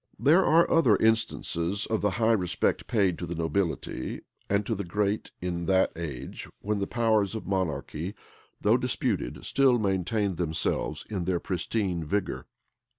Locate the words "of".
1.85-2.01, 7.35-7.45